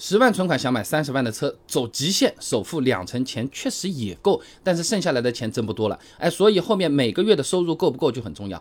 [0.00, 8.60] 十万存款想买三十万的车，走极限，首付两成，钱确实也够，但是剩下来的钱真不多了，哎，所以后面每个月的收入够不够就很重要。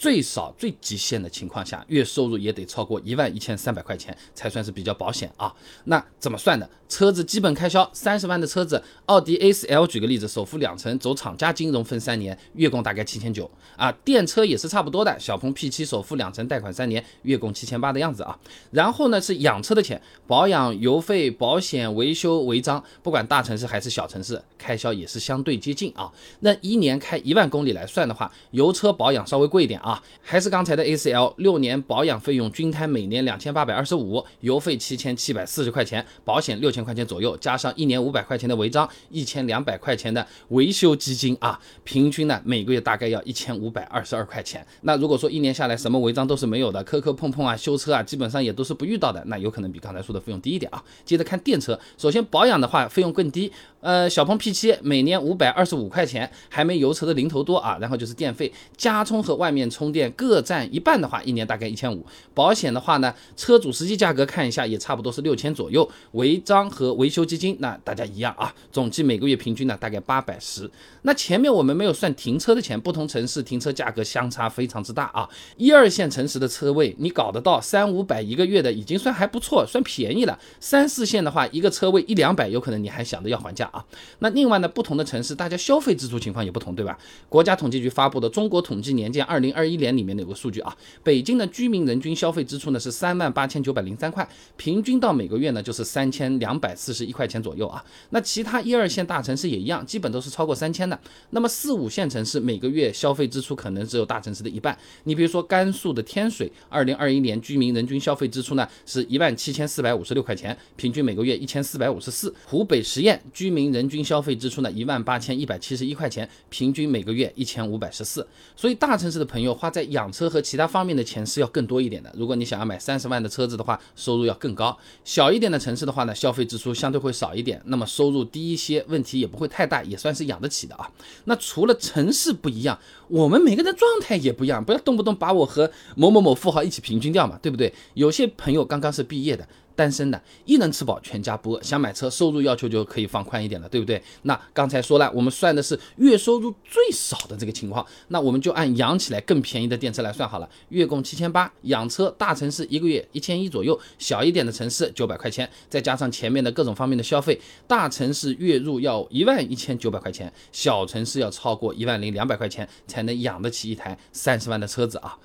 [0.00, 5.54] 最少最极限的情况下，月收入也得超过一万一千三百块钱才算是比较保险啊。
[5.84, 6.66] 那怎么算的？
[6.88, 13.92] 车子基本开销三十万的车子，奥迪 A4L 举个例子，首付两成，走厂家金融分三年，月供大概七千九啊。
[14.02, 18.36] 电车也是差不多的，小鹏 P7 首付两成，贷款三年，月供七千八的样子啊。
[18.70, 26.10] 然后呢是养车的钱，保养、油费、保险、维修、违章，不管大城市还是小城市，开销也是相对接近啊。
[26.40, 29.89] 那一年开一万公里来算的话，油车保养稍微贵一点啊。
[29.90, 44.64] 啊，还是刚才的 A4L，六年保养费用均摊每年两千八百二十五，油费七千七百四十块钱，保险六千块钱左右，加上一年五百块钱的违章，一千两百块钱的维修基金啊，平均呢每个月大概要一千五百二十二块钱。
[44.82, 50.80] 那如果说一年下来什么违章都是没有的，磕磕碰碰啊，修车啊，基本上也都是不遇到的，那有可能比刚才说的费用低一点啊。
[51.04, 53.50] 接着看电车，首先保养的话费用更低，
[53.80, 57.76] 呃，小鹏 P7 每年五百二十五块钱，还没油车的零头多啊。
[57.80, 59.79] 然后就是电费，加充和外面充。
[59.80, 62.04] 充电各占一半的话，一年大概一千五。
[62.34, 65.90] 保险的话呢，车主实际价格看一下，也差不多是六千左右。
[66.12, 68.54] 违章和维修基金，那大家一样啊。
[68.70, 70.70] 总计每个月平均呢，大概八百十。
[71.00, 75.26] 那前面我们没有算停车的钱，不同城市停车价格相差非常之大啊。
[75.56, 80.38] 一二线城市的车位你搞得到三五百一个月的，已经算还不错，算便宜了。
[80.60, 83.82] 三四线的话，一个车位一两百，有可能你还想着要还价啊。
[84.18, 86.98] 那另外呢，不同的城市大家消费支出情况也不同，对吧？
[87.30, 89.69] 国家统计局发布的《中国统计年鉴二零二一》。
[89.70, 97.84] 一年里面有个数据啊，北京的居民人均消费支出呢是三万八千九百零三块，平均到每个月呢就是三千两百四十一块钱左右啊。
[98.10, 100.98] 那其他一二线大城市也一样，基本都是超过三千的。
[101.30, 104.76] 那么四五线城市每个月消费支出可能只有大城市的一半。
[105.04, 112.34] 你比如说甘肃的天水，二零二一年居民人均消费支出呢是一万七千四百五十六块钱，平均每个月一千四百五十四。
[112.46, 118.26] 湖北十堰居民人均消费支出呢一万八千一百七十一块钱，平均每个月一千五百十四。
[118.56, 119.70] 所以大城市的朋友花。
[119.70, 122.12] 在养车和其他方面的钱是要更多一点的。
[122.16, 124.76] 如果你想要买三十万的车子的话，收入要更高。
[125.04, 130.90] 小一点的城市的话呢，消费支出相对会少一点，那么收入低一些，问题也不会太大，也算是养得起的啊。
[131.26, 132.76] 那除了城市不一样，
[133.06, 137.72] 我们每个人状态也不一样，不要动不动把我和某某某富豪一起平均掉嘛，对不对？
[137.94, 139.46] 有些朋友刚刚是毕业的。
[139.80, 141.62] 单身的，一能吃饱全家不饿。
[141.62, 144.02] 想买车，收入要求就可以放宽一点了，对不对？
[144.24, 150.46] 那刚才说了，我们算的是月收入最少的这个情况，那我们就按养起来更便宜的电车来算好了。
[150.68, 165.16] 月供七千八，养车大城市一个月一千一左右，小一点的城市九百块钱，再加上前面的各种方面的消费，大城市月入要一万一千九百块钱，小城市要超过一万零两百块钱才能养得起一台三十万的车子啊！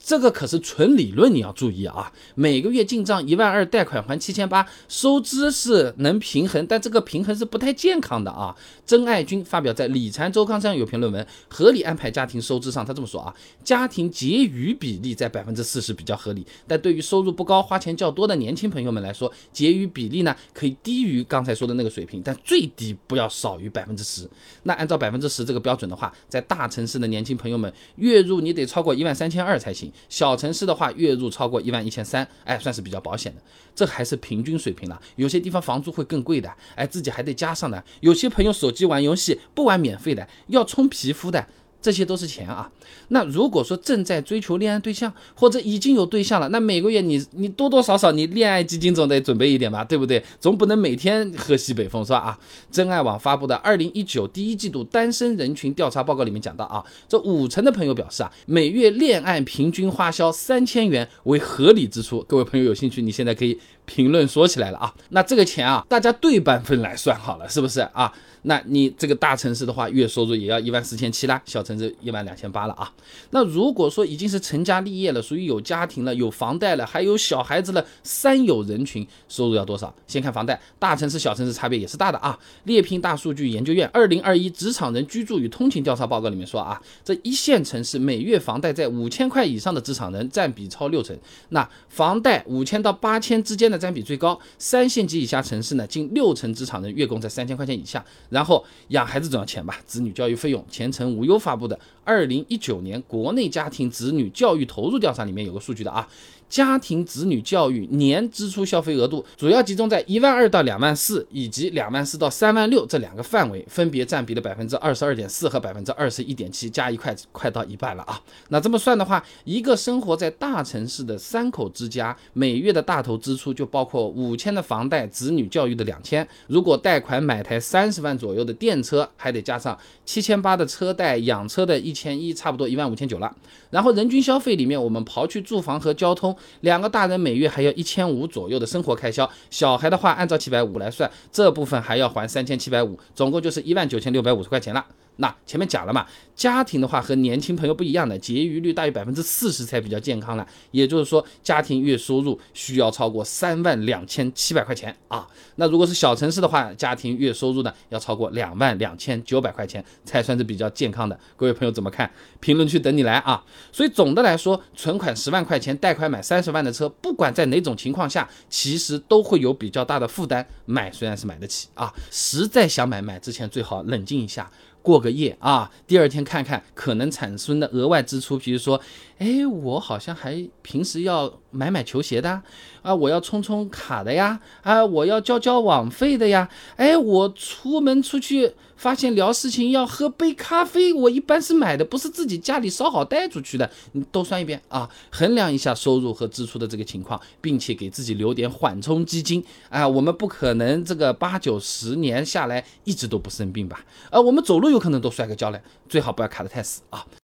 [0.00, 2.12] 这个可是纯理论，你要注意啊！
[2.34, 3.99] 每个月进账一万二，贷款。
[4.00, 8.54] 返还七千八，收支是能平衡，但这个平衡是不太健康的啊。
[8.84, 24.28] 曾爱军发表在《理财周刊》上有篇论文，合理安排家庭收支上，他这么说啊：家庭结余比例在百分之四十比较合理，但对于收入不高、花钱较多的年轻朋友们来说，结余比例呢可以低于刚才说的那个水平，但最低不要少于百分之十。
[24.64, 33.40] 那按照百分之十这个标准的话，在大城市的年轻朋友们，月入你得超过一万三千二才行；小城市的话，月入超过一万一千三，哎，算是比较保险的。
[33.74, 37.82] 这还是平均水平了，有些地方房租会更贵的，哎，自己还得加上的。
[38.00, 41.46] 有些朋友手机玩游戏不玩免费的，要充皮肤的。
[41.82, 42.70] 这些都是钱啊。
[43.08, 50.22] 那如果说正在追求恋爱对象，或者已经有对象了，那每个月你你多多少少你恋爱基金总得准备一点吧，对不对？
[50.38, 52.18] 总不能每天喝西北风是吧？
[52.18, 52.38] 啊，
[52.70, 62.22] 真爱网发布的二零一九第一季度单身人群调查报告里面讲到啊，这五成的朋友表示啊，每月恋爱平均花销三千元为合理支出。
[62.28, 63.58] 各位朋友有兴趣，你现在可以
[63.90, 64.94] 评论说起来了啊。
[65.08, 68.12] 那这个钱啊，大家对半分来算好了，是不是啊？
[68.42, 72.90] 那你这个大城市的话，月收入也要一万四千七啦，小城市一万两千八了啊。
[73.30, 79.92] 那如果说已经是成家立业了，属于有家庭了，有房贷了，还有小孩子了，三有人群，收入要多少？
[80.06, 82.38] 先看房贷，大城市、小城市差别也是大的啊。
[82.64, 91.14] 猎聘大数据研究院二零二一职场人居住与通勤调查报告里面说啊，这一线城市每月房贷在五千块以上的职场人占比超六成，
[91.50, 98.04] 那房贷五千到八千之间的占比最高，三线及以下城市呢，近六成职场人月供在三千块钱以下。
[98.28, 101.80] 然后养孩子总要钱吧，子女教育费用，前程无忧发布的。
[102.10, 106.08] 二零一九年国内家庭子女教育投入调查里面有个数据的啊。
[106.48, 118.20] 家庭子女教育年支出消费额度主要集中在一万二到两万四以及两万四到三万六这两个范围，分别占比了百分之二十二点四和百分之二十一点七，加一块快到一半了啊。
[118.48, 133.30] 那这么算的话，一个生活在大城市的三口之家，每月的大头支出就包括五千的房贷、子女教育的两千，如果贷款买台三十万左右的电车，还得加上七千八的车贷、养车的一千一，差不多一万五千九了。
[133.70, 136.34] 然后人均消费里面，我们刨去住房和交通。
[136.62, 144.84] 两个大人每月还要一千五左右的生活开销，小孩的话按照七百五来算，这部分还要还三千七百五，总共就是一万九千六百五十块钱了。
[145.20, 150.46] 那前面讲了嘛，家庭的话和年轻朋友不一样的，结余率大于百分之四十才比较健康了。
[150.70, 155.26] 也就是说，家庭月收入需要超过三万两千七百块钱啊。
[155.56, 161.18] 那如果是小城市的话，家庭月收入呢要超过两万两千九百块钱才算是比较健康的。
[161.36, 162.10] 各位朋友怎么看？
[162.40, 163.44] 评论区等你来啊。
[163.70, 170.46] 所以总的来说，存款十万块钱，贷款买三十万的车，不管在哪种情况下，其实都会有比较大的负担。
[170.64, 174.50] 买虽然是买得起啊，实在想买，买之前最好冷静一下。
[174.82, 178.80] 过个夜啊，第二天看看可能产生的额外支出，比如说，
[179.20, 182.42] 哎，我好像还平时要买买球鞋的
[182.80, 203.84] 啊，我要充充卡的呀，啊，我要交交网费的呀，哎，我出门出去发现聊事情要喝杯咖啡，我一般是买的，不是自己家里烧好带出去的，你都算一遍啊，衡量一下收入和支出的这个情况，并且给自己留点缓冲基金啊，我们不可能这个八九十年下来一直都不生病吧？
[204.10, 204.70] 啊，我们走路。
[204.70, 207.04] 有可能都摔个跤嘞，最好不要卡得太死啊。